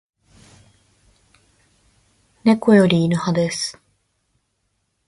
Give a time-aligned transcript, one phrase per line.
[2.43, 3.79] 猫より犬派です